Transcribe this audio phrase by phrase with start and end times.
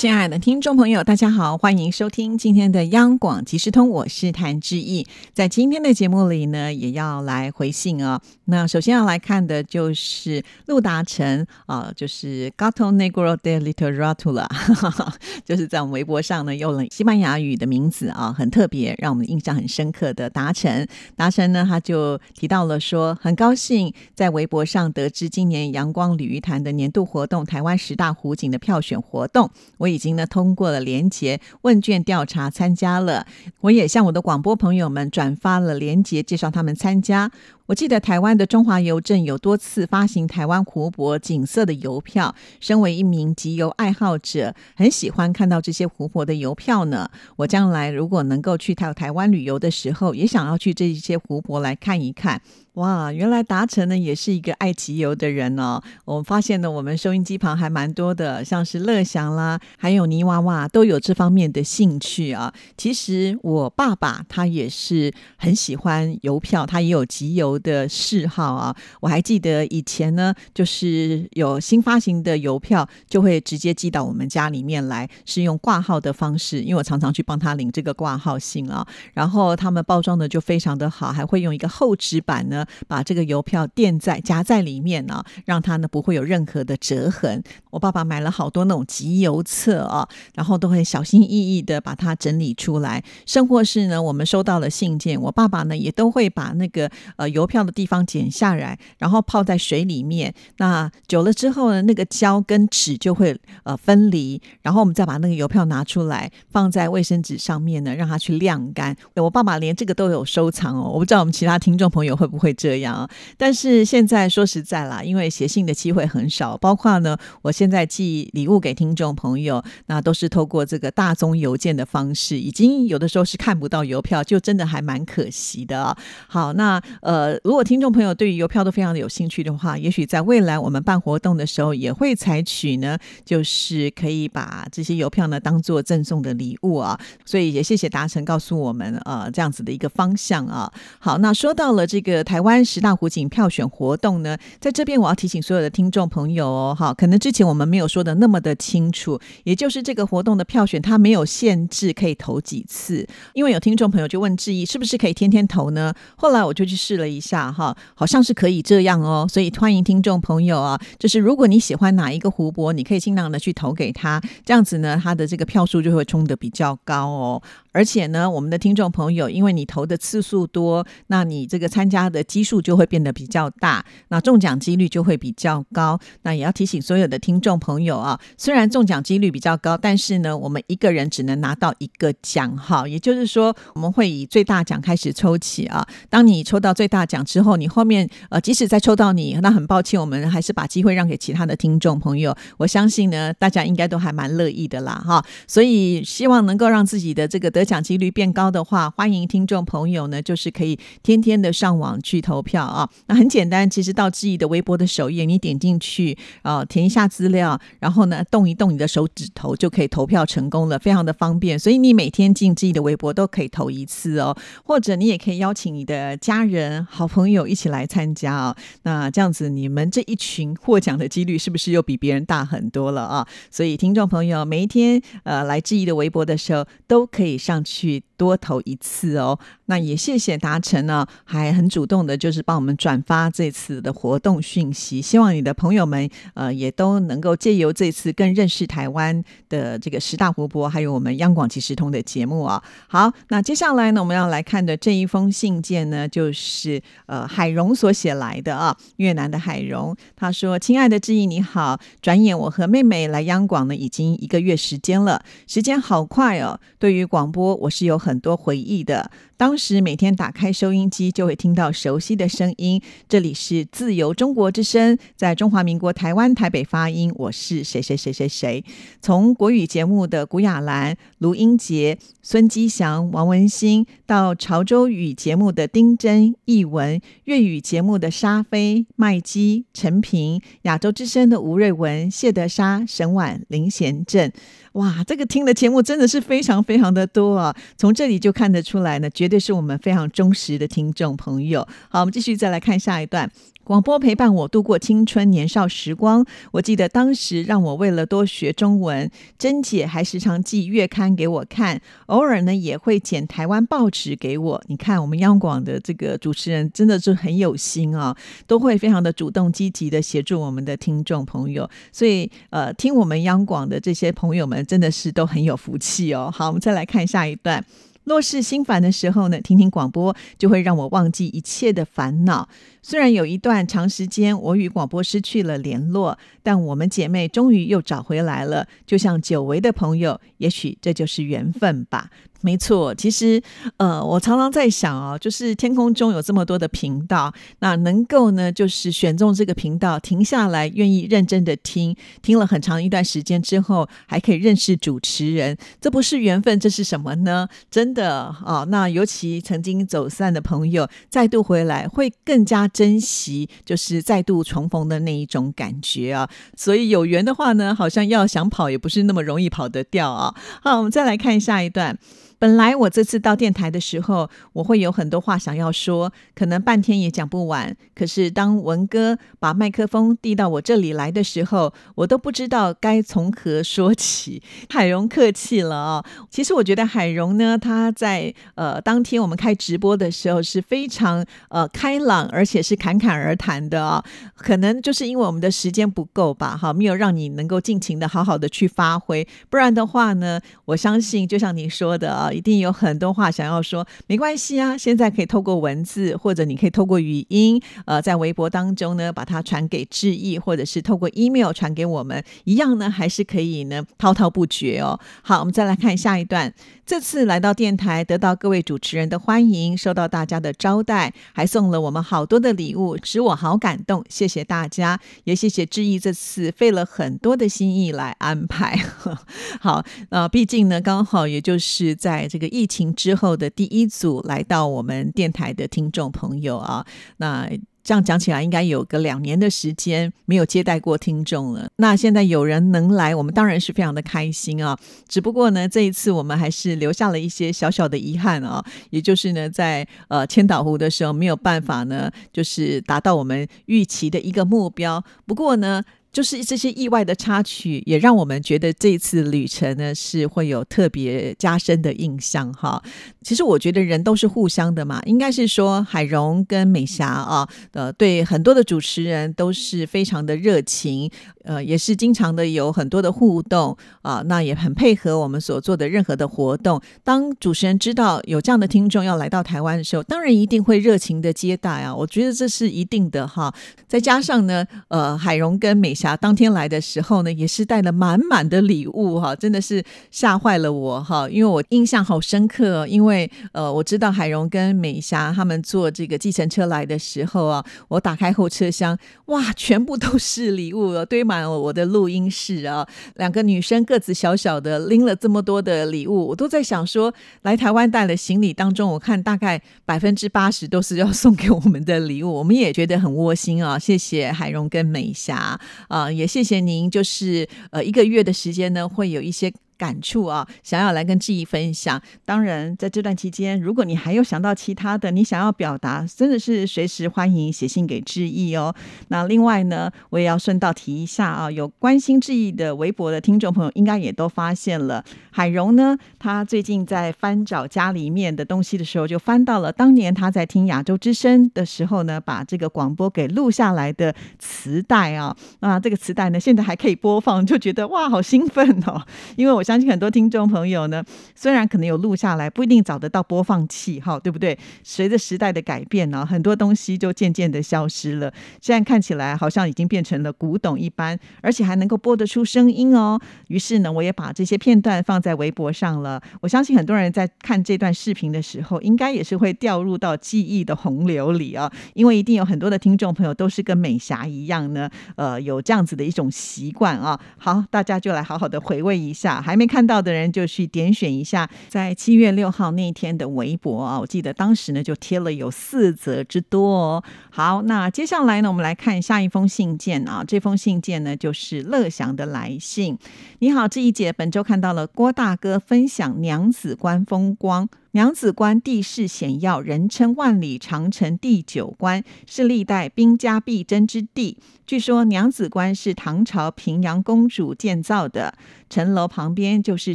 [0.00, 5.04] 亲爱的听众朋友，大家好，欢迎收听今天的央广即时通，我是谭志毅。
[5.34, 8.22] 在今天的节目里呢，也要来回信啊。
[8.44, 14.46] 那首先要来看的就是陆达成啊，就是 Gato Negro de Literatura，
[15.44, 20.86] 就是在我们微博上呢用了西班牙语的名字啊，很特别，让我们印象很深刻的达成。
[21.16, 29.87] 达成呢，他就提到了说，很高兴在微博上得知今年阳光鲤鱼潭的年度活动——台湾十大湖景的票选活动，我。
[29.88, 33.26] 已经呢通过了连结问卷调查参加了，
[33.62, 37.30] 我也向我的广播朋友们转发了连结，介绍他们参加。
[37.68, 47.10] 我记得台湾的中华邮政有多次发行台湾湖泊景色的邮票，身为一名集邮爱好者，很喜欢看到这些湖泊的邮票呢。
[47.36, 52.40] 我将来如果能够去台台湾旅游的时候，也想要去这些湖泊来看一看。
[52.74, 55.82] 哇，原来达成呢也是一个爱集邮的人哦。
[56.04, 62.54] 我发现呢，我们收音机旁还蛮多的，像是乐祥啦，还有泥娃娃都有这方面的兴趣啊。
[62.76, 68.74] 其实我爸爸他也是很喜欢邮票，他也有集邮的嗜好啊。
[69.00, 78.86] 我还记得以前呢，就是有新发行的邮票，就会直接寄到我们家里面来，是用挂号的方式，因为我常常去帮他领这个挂号信啊。
[79.12, 82.64] 然后他们包装的就非常的好，还会用一个厚纸板呢。
[82.86, 87.42] 把这个邮票垫在夹在里面呢，让它呢不会有任何的折痕。
[87.70, 93.02] 我爸爸买了好多那种集邮册啊，然后都会小心翼翼的把它整理出来。
[93.26, 100.32] 生活室呢，我们收到了信件，我爸爸呢也都会把那个呃邮票的地方剪下来，然后泡在水里面。
[100.58, 108.96] 那久了之后呢，那个胶跟纸就会呃分离，然后我们再把那个邮票拿出来，放在卫生纸上面呢，让它去晾干。
[109.16, 113.08] 我爸爸连这个都有收藏哦，我不知道我们其他听众朋友会不会这样。
[113.36, 117.52] 但是现在说实在啦，因为写信的机会很少，包括呢我。
[117.58, 125.96] 现在寄礼物给听众朋友，那都是透过这个大宗邮件的方式，已经有的时候是看不到邮票，就真的还蛮可惜的。
[126.28, 136.96] 好，那呃，如果听众朋友对于邮票都非常的有兴趣的话，也许在未来我们办活动的时候，也会采取呢，就是可以把这些邮票呢当做赠送的礼物啊。
[137.24, 140.72] 所以也谢谢达成告诉我们呃这样子的一个方向啊。
[141.00, 147.48] 好，那说到了这个台湾十大湖景票选活动呢，在这边我要提醒所有的听众朋友哦，哈，可能之前。
[147.48, 153.06] 我们没有说的那么的清楚，也就是这个活动的票选，它没有限制可以投几次。
[153.32, 155.94] 因为有听众朋友就问质疑，是不是可以天天投呢？
[156.14, 159.26] 后来我就去试了一下，下哈，好像是可以这样哦。
[159.30, 167.42] 所以欢迎听众朋友啊，就是如果你喜欢哪一个湖泊，你可以尽量的去投给他，这样子呢，他的这个票数就会冲的比较高哦。
[167.72, 175.98] 而且呢，我们的听众朋友，因为你投的次数多，那你这个参加的基数就会变得比较大，那中奖几率就会比较高。
[176.22, 177.38] 那也要提醒所有的听。
[177.40, 182.86] 众朋友啊，虽然中奖几率比较高，但是呢，我们一个人只能拿到一个奖哈。
[182.88, 185.86] 也就是说，我们会以最大奖开始抽起啊。
[186.10, 192.36] 当你抽到最大奖之后，你后面呃，即使再抽到你，那很抱歉，我们还是把机会让给其他的听众朋友。
[192.56, 195.24] 我相信呢，大家应该都还蛮乐意的啦哈。
[195.46, 202.90] 所以希望能够让自己的这个得奖几率变高的话，欢迎听众朋友呢，就是可以天天的上网去投票啊。
[203.06, 207.28] 那很简单，其实到志毅的微博的首页，你点进去啊，填一下资。
[207.28, 211.58] 料，然后呢，动一动你的手指头就可以投票成功了，非常的方便。
[211.58, 214.34] 所以你每天进自己的微博都可以投一次哦，
[214.64, 218.56] 或者你也可以邀请你的家人、好朋友一起来参加哦。
[218.84, 223.28] 那这样子，你们这一群获奖的几率是不是又比别人大很多了啊？
[223.50, 229.38] 所以听众朋友，每一天呃来志毅的微博的时候，都可以上去多投一次哦。
[229.66, 235.00] 那也谢谢达成呢，还很主动的，就是帮我们转发这次的活动讯息。
[235.00, 237.18] 希望你的朋友们呃也都能。
[237.20, 242.62] 够借由这次更认识台湾的这个十大湖泊，还有我们央广即时通的节目啊。
[242.86, 248.76] 好，那接下来呢，我们要来看的这一封信件呢，就是呃海荣所写来的啊。
[248.98, 256.60] 越南的海荣他说：“亲爱的志毅你好，转眼我和妹妹来央广呢，已经一个月时间了，时间好快哦。
[256.78, 259.10] 对于广播，我是有很很多回忆的。
[259.38, 262.82] 当时每天打开收音机，就会听到熟悉的声音。
[263.08, 267.12] 这里是自由中国之声，在中华民国台湾台北发音。
[267.14, 268.64] 我是谁谁谁谁谁。
[269.00, 284.32] 从国语节目的古雅兰、卢英杰、孙基祥、王文兴，到潮州语节目的丁真、易文，粤语节目的沙飞、麦基、陈平，亚洲之声的吴瑞文、谢德沙、沈婉、林贤正。
[284.72, 287.56] 哇，这个听的节目真的是非常非常的多啊！
[287.76, 291.66] 从这里就看得出来呢，绝对是我们非常忠实的听众朋友。
[291.88, 293.30] 好，我们继续再来看下一段。
[293.64, 296.24] 广播陪伴我度过青春年少时光。
[296.52, 304.64] 我记得当时让我为了多学中文，珍姐还时常寄月刊给我看，偶尔呢也会剪台湾报纸给我。
[304.68, 308.16] 你看，我们央广的这个主持人真的是很有心啊，
[308.46, 311.68] 都会非常的主动积极的协助我们的听众朋友。
[311.92, 316.30] 所以，呃，听我们央广的这些朋友们真的是都很有福气哦。
[316.32, 317.62] 好，我们再来看下一段。
[318.08, 322.48] 若是心烦的时候呢，听听广播就会让我忘记一切的烦恼。
[322.88, 330.18] 虽然有一段长时间我与广播失去了联络，但我们姐妹终于又找回来了，就像久违的朋友。
[330.38, 332.08] 也许这就是缘分吧。
[332.40, 333.42] 没错，其实
[333.78, 347.48] 呃，我常常在想哦，就是天空中有这么多的频道，那能够呢，就是选中这个频道，停下来，愿意认真的听，听了很长一段时间之后，还可以认识主持人，这不是缘分，这是什么呢？
[347.68, 356.30] 真的哦，那尤其曾经走散的朋友再度回来，会更加珍惜，就是再度重逢的那一种感觉啊。
[356.56, 360.32] 所以有缘的话呢，好像要想跑也不是那么容易跑得掉啊。
[360.62, 361.98] 好，我们再来看下一段。
[362.38, 367.76] 本来我这次到电台的时候，我会有很多话想要说，可能半天也讲不完。
[367.94, 374.42] 可是当文哥把麦克风递到我这里来的时候，我都不知道该从何说起。
[374.70, 384.04] 海荣客气了啊，其实我觉得海荣呢，他在呃当天我们开直播的时候是非常呃开朗，而且是侃侃而谈的啊。
[384.36, 389.26] 可能就是因为我们的时间不够吧，哈，没有让你能够尽情的好好的去发挥。
[389.50, 404.98] 不然的话呢，我相信就像你说的啊一定有很多话想要说，没关系啊，现在可以透过文字，或者你可以透过语音，呃，在微博当中呢，把它传给志毅，或者是透过 email 传给我们，一样呢，还是可以呢，滔滔不绝哦。
[405.22, 406.52] 好，我们再来看下一段。
[406.86, 414.02] 这次来到电台，得到各位主持人的欢迎，受到大家的招待，还送了我们好多的礼物，使我好感动。
[414.08, 418.80] 谢谢大家，也谢谢志毅这次费了很多的心意来安排。
[419.60, 426.84] 好，那毕竟呢，刚好也就是在在这个疫情之后的第一组来到我们电台的听众朋友啊，
[427.18, 427.48] 那。
[427.84, 431.70] 这样讲起来，应该有个两年的时间没有接待过听众了。
[431.76, 434.78] 那现在有人能来，我们当然是非常的开心啊。
[435.08, 445.02] 只不过呢，这一次我们还是留下了一些小小的遗憾啊，也就是呢，在呃千岛湖的时候没有办法呢，就是达到我们预期的一个目标。
[445.24, 445.82] 不过呢。
[446.18, 452.82] 就是这些意外的插曲，也让我们觉得这次旅程呢是会有特别加深的印象哈。
[453.22, 461.08] 其实我觉得人都是互相的嘛，应该是说海荣跟美霞啊，呃，对很多的主持人都是非常的热情，
[461.44, 466.82] 呃，也是经常的有很多的互动啊，那也很配合我们所做的任何的活动。
[467.04, 473.54] 当主持人知道有这样的听众要来到台湾的时候，当然一定会热情的接待啊，我觉得这是一定的哈。
[473.86, 488.96] 再加上呢，呃，海荣跟美霞当天来的时候呢，也是带了满满的礼物哈，真的是吓坏了我哈，因为我印象好深刻，因为呃，我知道海荣跟美霞他们坐这个计程车来的时候啊，我打开后车厢，
[489.26, 505.58] 哇，全部都是礼物，堆满了我的录音室啊，两个女生个子小小的拎了这么多的礼物，我都在想说，来台湾带了行李当中，我看大概百分之八十都是要送给我们的礼物，我们也觉得很窝心啊，谢谢海荣跟美霞。
[505.88, 509.52] 啊，也谢谢您，就是呃一个月的时间呢，会有一些。
[509.78, 512.02] 感触啊，想要来跟志毅分享。
[512.24, 518.74] 当然，在这段期间，如果你还有想到其他的，你想要表达，真的是随时欢迎写信给志毅哦。
[519.06, 535.36] 那另外呢，我也要顺道提一下啊，有关心志毅的微博的听众朋友，应该也都发现了，海荣呢，他最近在翻找家里面的东西的时候，就翻到了当年他在听亚洲之声的时候呢，把这个广播给录下来的磁带啊。
[535.60, 539.00] 那这个磁带呢，现在还可以播放，就觉得哇，好兴奋哦，
[539.36, 539.62] 因为我。
[539.68, 544.58] 相信很多听众朋友呢，虽然可能有录下来，不一定找得到播放器，哈，对不对？
[544.82, 548.32] 随着时代的改变呢，很多东西就渐渐的消失了。
[548.62, 553.20] 现在看起来好像已经变成了古董一般，而且还能够播得出声音哦。
[553.48, 556.18] 于是呢，我也把这些片段放在微博上了。
[556.40, 567.20] 我相信很多人在看这段视频的时候，应该也是会掉入到记忆的洪流里啊，因为一定有很多的听众朋友都是跟美霞一样呢，呃，有这样子的一种习惯啊。
[567.36, 577.04] 好，大家就来好好的回味一下，还没看到的人就去点选一下，在七月六号那一天的微博啊，我记得当时呢就贴了有四则之多哦。
[577.28, 582.96] 好，那接下来呢，我们来看下一封信件啊，这封信件呢就是乐祥的来信。
[583.40, 587.68] 你好，这一节本周看到了郭大哥分享娘子关风光。
[587.92, 594.36] 娘子关地势险要，人称万里长城第九关，是历代兵家必争之地。
[594.66, 598.34] 据说娘子关是唐朝平阳公主建造的，
[598.68, 599.94] 城楼旁边就是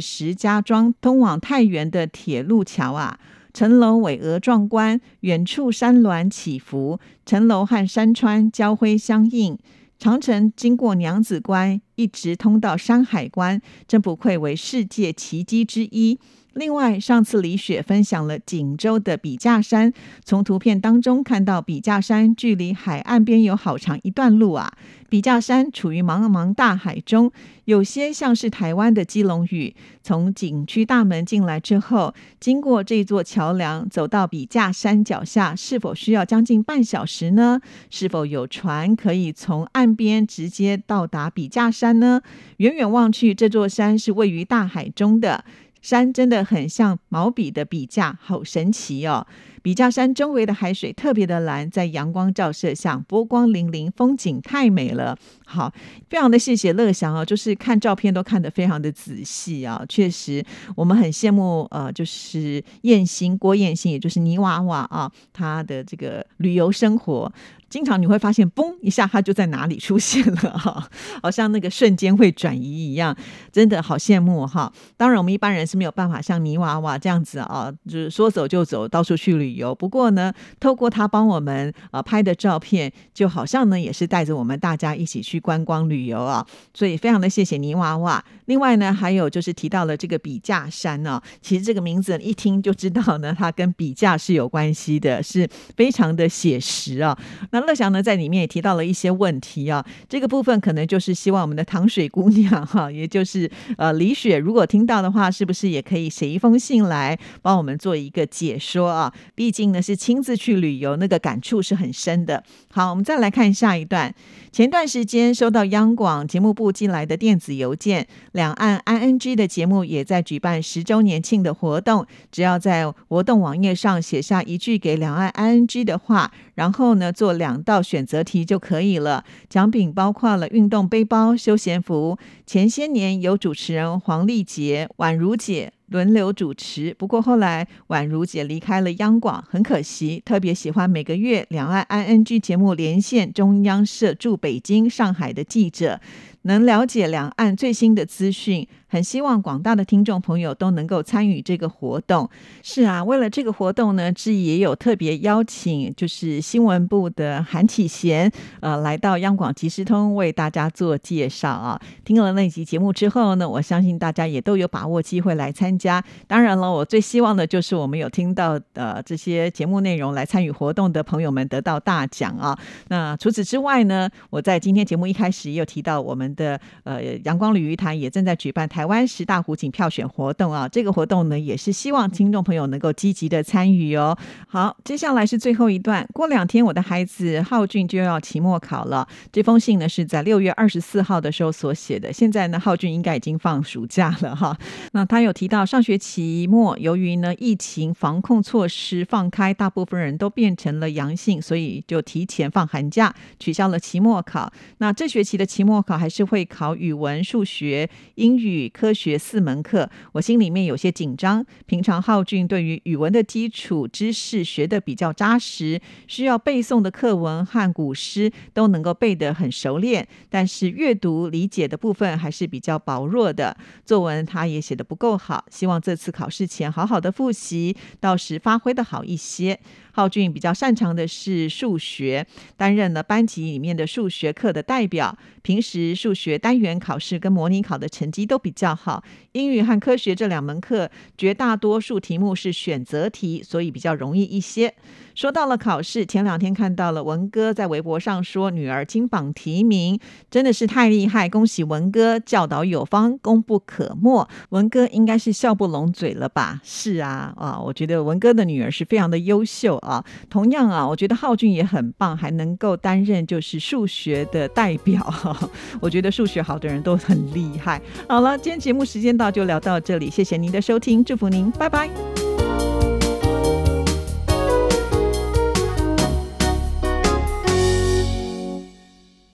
[0.00, 3.20] 石家庄通往太原的铁路桥啊。
[3.52, 9.56] 城楼巍峨壮观，远处山峦起伏，城楼和山川交辉相映。
[9.96, 16.18] 长城经过娘子关，一直通到山海关，真不愧为世界奇迹之一。
[16.54, 19.92] 另外，上次李雪分享了锦州的笔架山，
[20.24, 24.72] 从图片当中看到笔架山距离海岸边有好长一段路啊。
[25.08, 27.30] 笔架山处于茫茫大海中，
[27.66, 29.74] 有些像是台湾的基隆屿。
[30.02, 37.60] 从景区大门进来之后，经过这座桥梁，走到笔架山脚下，是否需要将近半小时呢？
[37.90, 42.20] 是否有船可以从岸边直接到达笔架山呢？
[42.56, 45.44] 远远望去，这座山是位于大海中的。
[45.84, 49.26] 山真的很像毛笔的笔架，好神奇哦！
[49.64, 55.16] 笔架山周围的海水特别的蓝，在阳光照射下波光粼粼，风景太美了。
[55.46, 55.72] 好，
[56.10, 59.82] 非常的谢谢乐祥啊，就是看照片都看得非常的仔细啊。
[59.88, 60.44] 确实，
[60.76, 67.32] 我们很羡慕呃，就是燕兴郭燕兴，也就是泥娃娃啊，他的这个旅游生活。
[67.70, 70.88] 经常你会发现，嘣一下，它就在哪里出现了哈，
[71.20, 73.16] 好像那个瞬间会转移一样，
[73.50, 74.72] 真的好羡慕哈。
[74.96, 79.74] 当然，我们一般人是没有办法像泥娃娃这样子啊，就是说走就走，到处去旅游。
[79.74, 86.46] 不过呢，透过他帮我们啊拍的照片，就好像呢也是带着我们大家一起去观光旅游啊。
[86.72, 88.24] 所以非常的谢谢泥娃娃。
[88.46, 97.18] 另外呢，还有就是提到了这个笔架山呢，其实这个名字一听就知道呢，它跟笔架是有关系的，是非常的写实啊。
[97.50, 109.12] 那乐祥呢，在里面也提到了一些问题啊，这个部分可能就是希望我们的糖水姑娘哈，也就是呃李雪，如果听到的话，是不是也可以写一封信来帮我们做一个解说啊？
[109.44, 112.42] 毕竟呢是亲自去旅游，那个感触是很深的。
[112.70, 114.14] 好，我们再来看下一段。
[114.50, 122.06] 前段时间收到央广节目部寄来的电子邮件，两岸 ING 的节目也在举办十周年庆的活动。
[122.32, 129.26] 只要在活动网页上写下一句给两岸 ING 的话，然后呢做两道选择题就可以了。
[129.50, 132.16] 奖品包括了运动背包、休闲服。
[132.46, 135.73] 前些年有主持人黄丽杰、宛如姐。
[135.86, 140.22] 轮流主持，不过后来宛如姐离开了央广，很可惜。
[140.24, 146.00] 特别喜欢每个月两岸 ING 节目连线中央社驻北京、上海的记者。
[146.44, 152.28] 能了解两岸最新的资讯，很希望广大的听众朋友都能够参与这个活动。
[152.62, 161.80] 是啊，为了这个活动呢，志毅也有特别邀请，就是新闻部的韩启贤，呃，来到央广即时通为大家做介绍啊。
[162.04, 166.04] 听了那集节目之后呢，我相信大家也都有把握机会来参加。
[166.26, 172.58] 当然了，我最希望的就是我们有听到的这些节目内容来参与活动的朋友们得到大奖啊。
[172.88, 176.33] 那除此之外呢，我在今天节目一开始也有提到我们。
[176.34, 180.68] 的呃，阳光鲤鱼潭也正在举办台湾十大湖景票选活动啊！
[180.68, 184.16] 这个活动呢，也是希望听众朋友能够积极的参与哦。
[184.48, 186.06] 好，接下来是最后一段。
[186.12, 192.12] 过两天我的孩子浩俊就要期末考了，这封信呢是在六月二十四号的时候所写的。
[192.12, 194.58] 现在呢，浩俊应该已经放暑假了哈。
[194.92, 204.52] 那他有提到上学期末，由于呢疫情防控措施放开，大部分人都变成了阳性，所以就提前放寒假，取消了期末考。
[204.78, 206.23] 那这学期的期末考还是。
[206.24, 211.44] 会考语文、数学、英语、科学四门课，我心里面有些紧张。
[211.66, 223.54] 平常浩俊对于语文的基础知识学的比较扎实，需要背诵的课文和古诗都能够背得很熟练，但是阅读理解的部分还是比较薄弱的。
[223.84, 229.60] 作文他也写得不够好，希望这次考试前好好的复习，到时发挥的好一些。
[229.92, 232.26] 浩俊比较擅长的是数学，
[232.56, 236.13] 担任了班级里面的数学课的代表，平时数。
[236.14, 239.02] 学单元考试跟模拟考的成绩都比较好。
[239.32, 244.74] 英语和科学这两门课，绝大多数题目是选择题，所以比较容易一些。
[245.14, 249.98] 说到了考试，前两天看到了文哥在微博上说女儿金榜题名，
[250.30, 254.28] 真的是太厉害，恭喜文哥，教导有方，功不可没。
[254.50, 256.60] 文哥应该是笑不拢嘴了吧？
[256.64, 260.04] 是啊，啊，我觉得文哥的女儿是非常的优秀啊。
[260.28, 265.02] 同样啊，我觉得浩俊也很棒，还能够担任就是数学的代表。
[265.80, 267.80] 我觉得数学好的人都很厉害。
[268.08, 272.33] 好了，今天节目时间到，就聊到这里，谢谢您的收听，祝福您，拜拜。